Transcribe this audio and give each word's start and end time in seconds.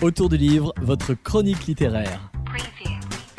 Autour 0.00 0.28
du 0.28 0.36
livre, 0.36 0.72
votre 0.80 1.12
chronique 1.14 1.66
littéraire. 1.66 2.30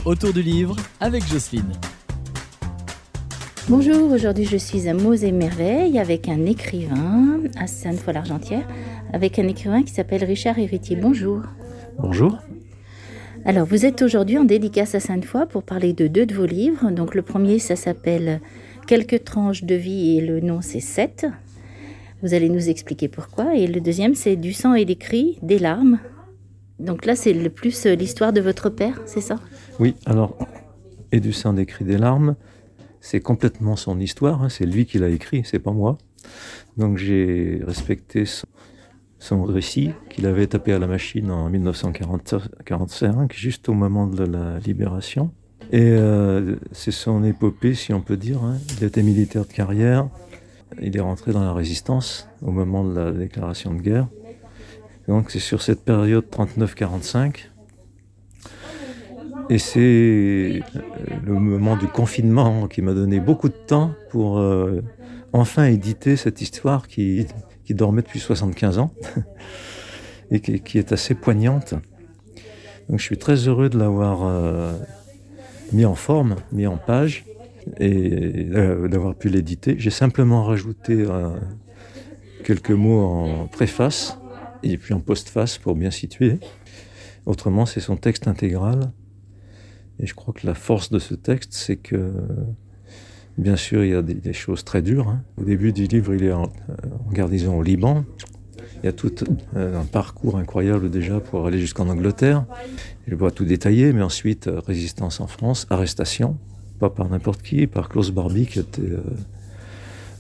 Autour 0.03 0.33
du 0.33 0.41
livre 0.41 0.75
avec 0.99 1.25
Jocelyne. 1.25 1.71
Bonjour, 3.69 4.11
aujourd'hui 4.11 4.43
je 4.43 4.57
suis 4.57 4.89
à 4.89 4.93
Mose 4.93 5.23
et 5.23 5.31
Merveille 5.31 5.97
avec 5.97 6.27
un 6.27 6.45
écrivain 6.45 7.39
à 7.57 7.65
Sainte-Foy-l'Argentière, 7.65 8.67
avec 9.13 9.39
un 9.39 9.47
écrivain 9.47 9.83
qui 9.83 9.93
s'appelle 9.93 10.25
Richard 10.25 10.59
Héritier. 10.59 10.97
Bonjour. 10.97 11.43
Bonjour. 11.97 12.37
Alors 13.45 13.65
vous 13.65 13.85
êtes 13.85 14.01
aujourd'hui 14.01 14.37
en 14.37 14.43
dédicace 14.43 14.95
à 14.95 14.99
Sainte-Foy 14.99 15.45
pour 15.45 15.63
parler 15.63 15.93
de 15.93 16.07
deux 16.07 16.25
de 16.25 16.35
vos 16.35 16.45
livres. 16.45 16.91
Donc 16.91 17.15
le 17.15 17.21
premier 17.21 17.59
ça 17.59 17.77
s'appelle 17.77 18.41
Quelques 18.85 19.23
tranches 19.23 19.63
de 19.63 19.75
vie 19.75 20.17
et 20.17 20.21
le 20.21 20.41
nom 20.41 20.59
c'est 20.61 20.81
7. 20.81 21.25
Vous 22.21 22.33
allez 22.33 22.49
nous 22.49 22.67
expliquer 22.67 23.07
pourquoi. 23.07 23.55
Et 23.55 23.65
le 23.65 23.79
deuxième 23.79 24.13
c'est 24.13 24.35
Du 24.35 24.51
sang 24.51 24.73
et 24.73 24.83
des 24.83 24.97
cris, 24.97 25.39
des 25.41 25.57
larmes. 25.57 25.99
Donc 26.79 27.05
là 27.05 27.15
c'est 27.15 27.33
le 27.33 27.49
plus 27.49 27.85
l'histoire 27.85 28.33
de 28.33 28.41
votre 28.41 28.69
père, 28.69 29.01
c'est 29.05 29.21
ça? 29.21 29.35
Oui, 29.79 29.95
alors, 30.05 30.37
et 31.11 31.19
du 31.19 31.33
sang 31.33 31.53
des 31.53 31.67
des 31.81 31.97
larmes, 31.97 32.35
c'est 33.01 33.19
complètement 33.19 33.75
son 33.75 33.99
histoire, 33.99 34.43
hein, 34.43 34.49
c'est 34.49 34.65
lui 34.65 34.85
qui 34.85 34.97
l'a 34.97 35.09
écrit, 35.09 35.43
c'est 35.45 35.59
pas 35.59 35.71
moi. 35.71 35.97
Donc 36.77 36.97
j'ai 36.97 37.61
respecté 37.65 38.25
son, 38.25 38.47
son 39.19 39.43
récit 39.43 39.91
qu'il 40.09 40.25
avait 40.25 40.47
tapé 40.47 40.73
à 40.73 40.79
la 40.79 40.87
machine 40.87 41.31
en 41.31 41.49
1945, 41.49 43.33
juste 43.33 43.69
au 43.69 43.73
moment 43.73 44.07
de 44.07 44.23
la 44.23 44.59
libération. 44.59 45.31
Et 45.71 45.81
euh, 45.91 46.55
c'est 46.71 46.91
son 46.91 47.23
épopée, 47.23 47.73
si 47.75 47.93
on 47.93 48.01
peut 48.01 48.17
dire. 48.17 48.41
hein. 48.43 48.57
Il 48.77 48.83
était 48.85 49.03
militaire 49.03 49.45
de 49.45 49.51
carrière, 49.51 50.07
il 50.81 50.95
est 50.95 51.01
rentré 51.01 51.31
dans 51.31 51.43
la 51.43 51.53
résistance 51.53 52.27
au 52.41 52.51
moment 52.51 52.83
de 52.83 52.95
la 52.95 53.11
déclaration 53.11 53.73
de 53.73 53.81
guerre. 53.81 54.07
Donc 55.09 55.31
c'est 55.31 55.39
sur 55.39 55.63
cette 55.63 55.83
période 55.83 56.25
39-45. 56.31 57.47
Et 59.49 59.57
c'est 59.57 59.79
euh, 59.79 60.61
le 61.25 61.33
moment 61.33 61.75
du 61.75 61.87
confinement 61.87 62.67
qui 62.67 62.83
m'a 62.83 62.93
donné 62.93 63.19
beaucoup 63.19 63.49
de 63.49 63.55
temps 63.55 63.91
pour 64.11 64.37
euh, 64.37 64.83
enfin 65.33 65.65
éditer 65.65 66.15
cette 66.15 66.41
histoire 66.43 66.87
qui, 66.87 67.25
dormait 67.71 68.03
depuis 68.03 68.19
75 68.19 68.77
ans 68.77 68.91
et 70.31 70.41
qui, 70.41 70.77
est 70.77 70.91
assez 70.91 71.15
poignante. 71.15 71.73
Donc 72.87 72.99
je 72.99 73.03
suis 73.03 73.17
très 73.17 73.47
heureux 73.47 73.69
de 73.69 73.79
l'avoir 73.79 74.19
euh, 74.21 74.73
mis 75.73 75.85
en 75.85 75.95
forme, 75.95 76.35
mis 76.51 76.67
en 76.67 76.77
page 76.77 77.25
et 77.79 78.45
d'avoir 78.89 79.15
pu 79.15 79.29
l'éditer. 79.29 79.75
J'ai 79.79 79.89
simplement 79.89 80.43
rajouté 80.43 81.05
quelques 82.43 82.71
mots 82.71 83.01
en 83.01 83.47
préface 83.47 84.19
et 84.63 84.77
puis 84.77 84.93
en 84.93 84.99
postface 84.99 85.57
pour 85.57 85.75
bien 85.75 85.91
situer. 85.91 86.39
Autrement, 87.25 87.65
c'est 87.65 87.79
son 87.79 87.95
texte 87.95 88.27
intégral. 88.27 88.91
Et 89.99 90.07
je 90.07 90.13
crois 90.13 90.33
que 90.33 90.47
la 90.47 90.53
force 90.53 90.89
de 90.91 90.99
ce 90.99 91.13
texte, 91.13 91.53
c'est 91.53 91.75
que, 91.75 92.13
bien 93.37 93.55
sûr, 93.55 93.83
il 93.83 93.91
y 93.91 93.93
a 93.93 94.01
des, 94.01 94.33
choses 94.33 94.63
très 94.63 94.81
dures. 94.81 95.09
hein. 95.09 95.23
Au 95.37 95.43
début 95.43 95.73
du 95.73 95.85
livre, 95.85 96.13
il 96.13 96.23
est 96.23 96.31
en, 96.31 96.43
en 96.43 97.11
garnison 97.11 97.57
au 97.57 97.63
Liban. 97.63 98.05
Il 98.81 98.85
y 98.85 98.89
a 98.89 98.93
tout 98.93 99.13
euh, 99.55 99.81
un 99.81 99.83
parcours 99.83 100.37
incroyable 100.37 100.89
déjà 100.89 101.19
pour 101.19 101.45
aller 101.45 101.59
jusqu'en 101.59 101.89
Angleterre. 101.89 102.45
Je 103.05 103.11
vais 103.11 103.17
pas 103.17 103.31
tout 103.31 103.43
détailler, 103.43 103.91
mais 103.91 104.01
ensuite, 104.01 104.47
euh, 104.47 104.61
résistance 104.65 105.19
en 105.19 105.27
France, 105.27 105.67
arrestation, 105.69 106.37
pas 106.79 106.89
par 106.89 107.09
n'importe 107.09 107.41
qui, 107.41 107.67
par 107.67 107.89
Klaus 107.89 108.11
Barbie, 108.11 108.45
qui 108.45 108.59
était 108.59 108.81
euh, 108.81 109.01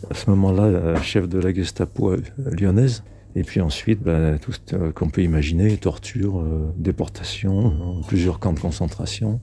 à 0.09 0.13
ce 0.13 0.29
moment-là 0.29 0.63
euh, 0.63 1.01
chef 1.01 1.27
de 1.27 1.39
la 1.39 1.53
Gestapo 1.53 2.11
euh, 2.11 2.21
lyonnaise. 2.37 3.03
Et 3.35 3.43
puis 3.43 3.61
ensuite, 3.61 4.01
ben, 4.01 4.37
tout 4.39 4.51
ce 4.51 4.59
euh, 4.73 4.91
qu'on 4.91 5.09
peut 5.09 5.21
imaginer, 5.21 5.77
torture, 5.77 6.39
euh, 6.39 6.73
déportation, 6.77 7.67
euh, 7.67 8.07
plusieurs 8.07 8.39
camps 8.39 8.53
de 8.53 8.59
concentration. 8.59 9.39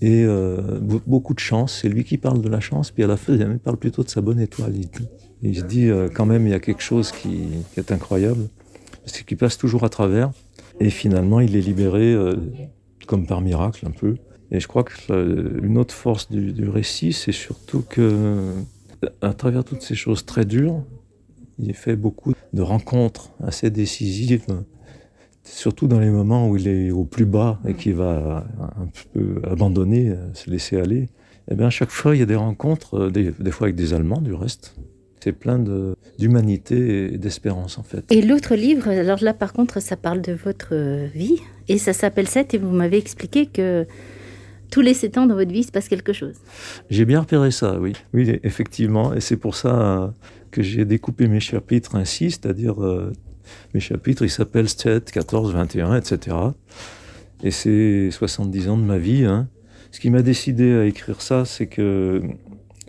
Et 0.00 0.24
euh, 0.24 0.80
be- 0.80 1.02
beaucoup 1.06 1.34
de 1.34 1.38
chance, 1.38 1.80
c'est 1.80 1.88
lui 1.88 2.04
qui 2.04 2.18
parle 2.18 2.40
de 2.40 2.48
la 2.48 2.60
chance, 2.60 2.90
puis 2.90 3.04
à 3.04 3.06
la 3.06 3.16
fin, 3.16 3.34
il 3.34 3.58
parle 3.58 3.76
plutôt 3.76 4.02
de 4.02 4.08
sa 4.08 4.20
bonne 4.20 4.40
étoile. 4.40 4.74
Il, 5.42 5.56
se 5.56 5.62
dit 5.62 5.90
quand 6.14 6.26
même, 6.26 6.46
il 6.46 6.50
y 6.50 6.54
a 6.54 6.60
quelque 6.60 6.82
chose 6.82 7.12
qui, 7.12 7.48
est 7.76 7.92
incroyable, 7.92 8.48
c'est 9.06 9.24
qu'il 9.24 9.36
passe 9.36 9.58
toujours 9.58 9.84
à 9.84 9.88
travers. 9.88 10.30
Et 10.80 10.90
finalement, 10.90 11.40
il 11.40 11.54
est 11.56 11.60
libéré 11.60 12.16
comme 13.06 13.26
par 13.26 13.40
miracle 13.40 13.86
un 13.86 13.90
peu. 13.90 14.16
Et 14.52 14.60
je 14.60 14.68
crois 14.68 14.84
que 14.84 14.92
euh, 15.10 15.60
une 15.62 15.78
autre 15.78 15.94
force 15.94 16.30
du, 16.30 16.52
du 16.52 16.68
récit, 16.68 17.12
c'est 17.14 17.32
surtout 17.32 17.82
que 17.88 18.52
à 19.20 19.32
travers 19.32 19.64
toutes 19.64 19.82
ces 19.82 19.94
choses 19.94 20.26
très 20.26 20.44
dures, 20.44 20.84
il 21.58 21.74
fait 21.74 21.96
beaucoup 21.96 22.32
de 22.52 22.62
rencontres 22.62 23.30
assez 23.42 23.70
décisives, 23.70 24.46
surtout 25.44 25.86
dans 25.86 26.00
les 26.00 26.10
moments 26.10 26.48
où 26.48 26.56
il 26.56 26.68
est 26.68 26.90
au 26.90 27.04
plus 27.04 27.26
bas 27.26 27.58
et 27.66 27.74
qu'il 27.74 27.94
va 27.94 28.46
un 28.60 28.88
peu 29.12 29.40
abandonner, 29.48 30.14
se 30.34 30.50
laisser 30.50 30.78
aller. 30.78 31.08
Et 31.50 31.54
bien 31.54 31.66
à 31.66 31.70
chaque 31.70 31.90
fois, 31.90 32.14
il 32.14 32.20
y 32.20 32.22
a 32.22 32.26
des 32.26 32.36
rencontres, 32.36 32.94
euh, 32.94 33.10
des, 33.10 33.32
des 33.38 33.50
fois 33.50 33.66
avec 33.66 33.76
des 33.76 33.94
Allemands 33.94 34.20
du 34.20 34.32
reste. 34.32 34.74
C'est 35.20 35.32
plein 35.32 35.64
d'humanité 36.18 37.14
et 37.14 37.18
d'espérance 37.18 37.78
en 37.78 37.84
fait. 37.84 38.10
Et 38.10 38.22
l'autre 38.22 38.56
livre, 38.56 38.88
alors 38.88 39.22
là 39.22 39.32
par 39.32 39.52
contre 39.52 39.80
ça 39.80 39.96
parle 39.96 40.20
de 40.20 40.32
votre 40.32 40.74
vie 41.14 41.38
et 41.68 41.78
ça 41.78 41.92
s'appelle 41.92 42.26
7 42.26 42.54
et 42.54 42.58
vous 42.58 42.72
m'avez 42.72 42.98
expliqué 42.98 43.46
que 43.46 43.86
tous 44.72 44.80
les 44.80 44.94
7 44.94 45.18
ans 45.18 45.26
dans 45.26 45.36
votre 45.36 45.52
vie 45.52 45.60
il 45.60 45.64
se 45.64 45.70
passe 45.70 45.88
quelque 45.88 46.12
chose. 46.12 46.34
J'ai 46.90 47.04
bien 47.04 47.20
repéré 47.20 47.52
ça, 47.52 47.78
oui. 47.78 47.92
Oui, 48.12 48.40
effectivement. 48.42 49.14
Et 49.14 49.20
c'est 49.20 49.36
pour 49.36 49.54
ça 49.54 50.12
que 50.52 50.62
j'ai 50.62 50.84
découpé 50.84 51.26
mes 51.26 51.40
chapitres 51.40 51.96
ainsi, 51.96 52.30
c'est-à-dire 52.30 52.82
euh, 52.84 53.12
mes 53.74 53.80
chapitres, 53.80 54.22
ils 54.22 54.30
s'appellent 54.30 54.68
7, 54.68 55.10
14, 55.10 55.52
21, 55.52 55.96
etc. 55.96 56.36
Et 57.42 57.50
c'est 57.50 58.10
70 58.12 58.68
ans 58.68 58.76
de 58.76 58.84
ma 58.84 58.98
vie. 58.98 59.24
hein. 59.24 59.48
Ce 59.90 59.98
qui 59.98 60.10
m'a 60.10 60.22
décidé 60.22 60.72
à 60.72 60.84
écrire 60.84 61.20
ça, 61.20 61.44
c'est 61.44 61.66
que 61.66 62.22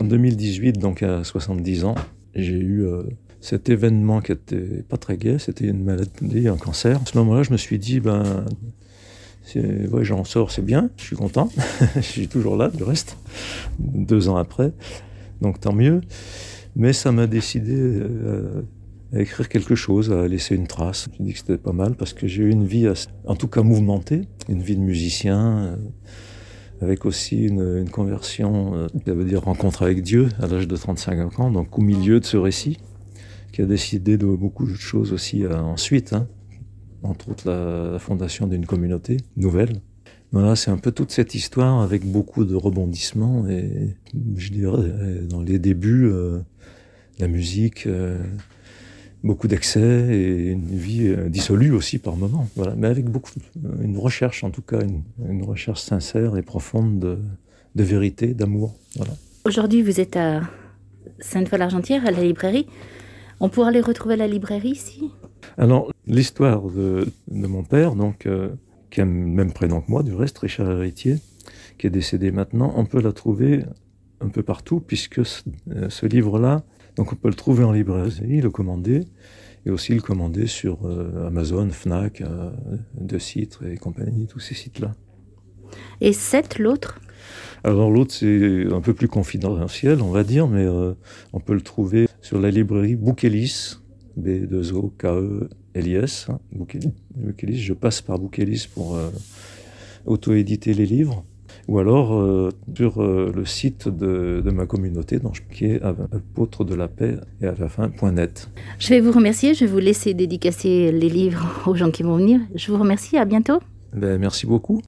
en 0.00 0.04
2018, 0.04 0.78
donc 0.78 1.02
à 1.02 1.24
70 1.24 1.84
ans, 1.84 1.94
j'ai 2.34 2.54
eu 2.54 2.84
euh, 2.84 3.02
cet 3.40 3.68
événement 3.68 4.20
qui 4.20 4.32
était 4.32 4.82
pas 4.88 4.96
très 4.96 5.16
gai, 5.16 5.38
c'était 5.38 5.66
une 5.66 5.84
maladie, 5.84 6.48
un 6.48 6.56
cancer. 6.56 6.96
À 6.96 7.06
ce 7.06 7.18
moment-là, 7.18 7.42
je 7.42 7.52
me 7.52 7.56
suis 7.56 7.78
dit, 7.78 8.00
ben, 8.00 8.44
j'en 10.00 10.24
sors, 10.24 10.50
c'est 10.50 10.64
bien, 10.64 10.90
je 10.96 11.04
suis 11.04 11.16
content, 11.16 11.50
je 11.96 12.00
suis 12.00 12.28
toujours 12.28 12.56
là, 12.56 12.68
du 12.68 12.82
reste, 12.82 13.18
deux 13.78 14.28
ans 14.28 14.36
après, 14.36 14.72
donc 15.40 15.60
tant 15.60 15.72
mieux. 15.72 16.00
Mais 16.76 16.92
ça 16.92 17.12
m'a 17.12 17.26
décidé 17.26 17.74
euh, 17.76 18.62
à 19.12 19.20
écrire 19.20 19.48
quelque 19.48 19.74
chose, 19.74 20.12
à 20.12 20.26
laisser 20.26 20.56
une 20.56 20.66
trace. 20.66 21.08
J'ai 21.16 21.24
dit 21.24 21.32
que 21.32 21.38
c'était 21.38 21.58
pas 21.58 21.72
mal 21.72 21.94
parce 21.94 22.12
que 22.12 22.26
j'ai 22.26 22.42
eu 22.42 22.50
une 22.50 22.66
vie, 22.66 22.88
en 23.26 23.36
tout 23.36 23.48
cas 23.48 23.62
mouvementée, 23.62 24.22
une 24.48 24.62
vie 24.62 24.76
de 24.76 24.80
musicien, 24.80 25.58
euh, 25.58 25.76
avec 26.80 27.06
aussi 27.06 27.44
une, 27.44 27.88
conversion, 27.88 28.74
euh, 28.74 28.86
ça 29.06 29.14
veut 29.14 29.24
dire 29.24 29.42
rencontre 29.42 29.82
avec 29.82 30.02
Dieu 30.02 30.28
à 30.40 30.46
l'âge 30.46 30.66
de 30.66 30.76
35 30.76 31.38
ans, 31.38 31.50
donc 31.50 31.78
au 31.78 31.82
milieu 31.82 32.18
de 32.18 32.24
ce 32.24 32.36
récit, 32.36 32.78
qui 33.52 33.62
a 33.62 33.66
décidé 33.66 34.18
de 34.18 34.26
beaucoup 34.26 34.66
de 34.66 34.74
choses 34.74 35.12
aussi 35.12 35.44
euh, 35.44 35.56
ensuite, 35.56 36.12
hein, 36.12 36.26
entre 37.02 37.30
autres 37.30 37.48
la 37.48 37.98
fondation 37.98 38.46
d'une 38.46 38.66
communauté 38.66 39.18
nouvelle. 39.36 39.80
Voilà, 40.34 40.56
c'est 40.56 40.72
un 40.72 40.78
peu 40.78 40.90
toute 40.90 41.12
cette 41.12 41.36
histoire 41.36 41.80
avec 41.80 42.04
beaucoup 42.04 42.44
de 42.44 42.56
rebondissements 42.56 43.46
et 43.46 43.94
je 44.36 44.50
dirais 44.50 44.90
dans 45.30 45.40
les 45.40 45.60
débuts, 45.60 46.06
euh, 46.06 46.40
la 47.20 47.28
musique, 47.28 47.86
euh, 47.86 48.18
beaucoup 49.22 49.46
d'excès 49.46 50.08
et 50.10 50.50
une 50.50 50.66
vie 50.66 51.06
euh, 51.06 51.28
dissolue 51.28 51.70
aussi 51.70 51.98
par 51.98 52.16
moments. 52.16 52.48
Voilà, 52.56 52.74
mais 52.74 52.88
avec 52.88 53.04
beaucoup, 53.04 53.30
une 53.80 53.96
recherche 53.96 54.42
en 54.42 54.50
tout 54.50 54.60
cas, 54.60 54.80
une, 54.80 55.02
une 55.24 55.44
recherche 55.44 55.82
sincère 55.82 56.36
et 56.36 56.42
profonde 56.42 56.98
de, 56.98 57.18
de 57.76 57.84
vérité, 57.84 58.34
d'amour. 58.34 58.74
Voilà. 58.96 59.12
Aujourd'hui 59.44 59.82
vous 59.82 60.00
êtes 60.00 60.16
à 60.16 60.40
Sainte-Foy-l'Argentière 61.20 62.04
à 62.04 62.10
la 62.10 62.24
librairie. 62.24 62.66
On 63.38 63.48
pourra 63.48 63.70
les 63.70 63.80
retrouver 63.80 64.14
à 64.14 64.16
la 64.16 64.26
librairie 64.26 64.70
ici? 64.70 65.10
Alors, 65.58 65.92
l'histoire 66.08 66.62
de, 66.70 67.06
de 67.30 67.46
mon 67.46 67.62
père, 67.62 67.94
donc, 67.94 68.26
qui 68.94 69.00
a 69.00 69.04
le 69.04 69.10
même 69.10 69.52
prénom 69.52 69.80
que 69.80 69.90
moi, 69.90 70.04
du 70.04 70.14
reste, 70.14 70.38
Richard 70.38 70.70
Héritier, 70.70 71.16
qui 71.78 71.88
est 71.88 71.90
décédé 71.90 72.30
maintenant, 72.30 72.72
on 72.76 72.86
peut 72.86 73.00
la 73.00 73.12
trouver 73.12 73.64
un 74.20 74.28
peu 74.28 74.44
partout, 74.44 74.80
puisque 74.80 75.26
ce, 75.26 75.42
euh, 75.72 75.90
ce 75.90 76.06
livre-là, 76.06 76.62
donc 76.96 77.12
on 77.12 77.16
peut 77.16 77.28
le 77.28 77.34
trouver 77.34 77.64
en 77.64 77.72
librairie, 77.72 78.40
le 78.40 78.50
commander, 78.50 79.02
et 79.66 79.70
aussi 79.70 79.94
le 79.94 80.00
commander 80.00 80.46
sur 80.46 80.86
euh, 80.86 81.26
Amazon, 81.26 81.68
Fnac, 81.70 82.20
euh, 82.20 82.50
De 83.00 83.18
Citre 83.18 83.66
et 83.66 83.76
compagnie, 83.76 84.28
tous 84.28 84.38
ces 84.38 84.54
sites-là. 84.54 84.92
Et 86.00 86.12
7 86.12 86.60
l'autre? 86.60 87.00
Alors 87.64 87.90
l'autre, 87.90 88.14
c'est 88.14 88.66
un 88.70 88.80
peu 88.80 88.94
plus 88.94 89.08
confidentiel, 89.08 90.02
on 90.02 90.10
va 90.10 90.22
dire, 90.22 90.46
mais 90.46 90.64
euh, 90.64 90.92
on 91.32 91.40
peut 91.40 91.54
le 91.54 91.62
trouver 91.62 92.06
sur 92.20 92.38
la 92.38 92.50
librairie 92.50 92.94
Boukelis, 92.94 93.78
B2O-K-E-L-I-S. 95.74 96.26
hein. 96.30 96.38
Je 97.48 97.72
passe 97.72 98.00
par 98.00 98.18
Boukelis 98.18 98.68
pour 98.72 98.96
euh, 98.96 99.10
auto-éditer 100.06 100.74
les 100.74 100.86
livres. 100.86 101.24
ou 101.68 101.78
alors 101.78 102.14
euh, 102.14 102.50
sur 102.76 103.02
euh, 103.02 103.32
le 103.34 103.44
site 103.44 103.88
de, 103.88 104.42
ma 104.50 104.66
communauté, 104.66 105.18
donc, 105.18 105.44
qui 105.50 105.66
est 105.66 105.82
apôtre 105.82 106.64
de 106.64 106.74
la 106.74 106.88
paix 106.88 107.16
et 107.40 107.46
à 107.46 107.54
la 107.58 107.68
fin.net. 107.68 108.50
Je 108.78 108.88
vais 108.90 109.00
vous 109.00 109.12
remercier, 109.12 109.54
je 109.54 109.64
vais 109.64 109.70
vous 109.70 109.78
laisser 109.78 110.14
dédicacer 110.14 110.92
les 110.92 111.08
livres 111.08 111.62
aux 111.66 111.74
gens 111.74 111.90
qui 111.90 112.02
vont 112.02 112.16
venir. 112.16 112.40
Je 112.54 112.70
vous 112.70 112.78
remercie, 112.78 113.16
à 113.16 113.24
bientôt. 113.24 113.60
Ben, 113.92 114.18
merci 114.18 114.46
beaucoup. 114.46 114.82